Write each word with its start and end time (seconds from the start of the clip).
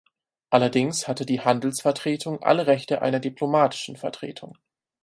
Allerdings 0.49 1.07
hatte 1.07 1.27
die 1.27 1.41
Handelsvertretung 1.41 2.41
alle 2.41 2.65
Rechte 2.65 3.03
einer 3.03 3.19
Diplomatischen 3.19 3.97
Vertretung. 3.97 4.57